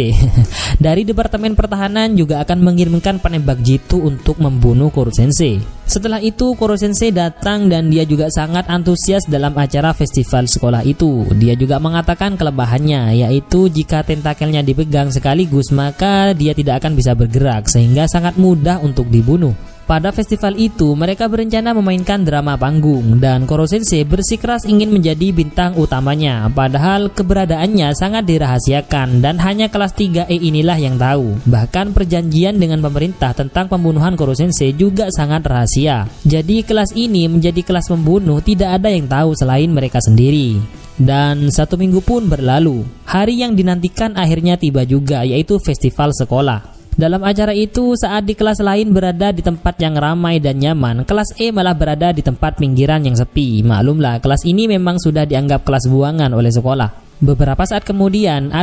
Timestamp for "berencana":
21.26-21.74